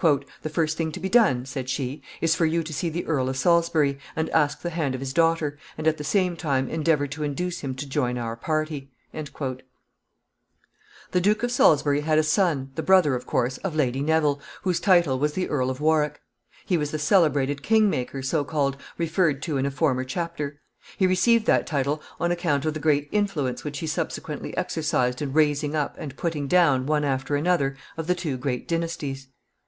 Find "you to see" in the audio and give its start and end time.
2.46-2.88